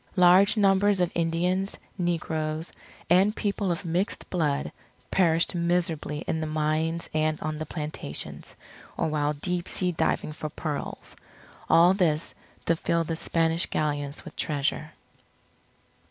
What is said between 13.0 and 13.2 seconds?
the